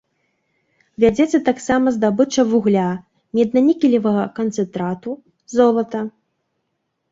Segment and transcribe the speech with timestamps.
[1.03, 2.87] Вядзецца таксама здабыча вугля,
[3.41, 5.11] медна-нікелевага канцэнтрату,
[5.57, 6.05] золата.